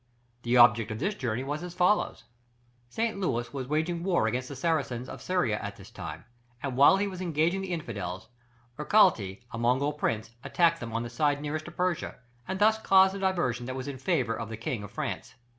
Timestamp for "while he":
6.75-7.05